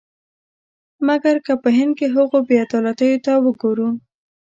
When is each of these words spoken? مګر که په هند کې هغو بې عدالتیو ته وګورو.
مګر 1.07 1.35
که 1.45 1.53
په 1.63 1.69
هند 1.77 1.93
کې 1.99 2.07
هغو 2.15 2.37
بې 2.47 2.55
عدالتیو 2.65 3.23
ته 3.25 3.33
وګورو. 3.45 3.89